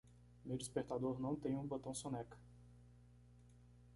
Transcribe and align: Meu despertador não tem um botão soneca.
Meu 0.43 0.57
despertador 0.57 1.19
não 1.19 1.35
tem 1.35 1.55
um 1.55 1.67
botão 1.67 1.93
soneca. 1.93 2.35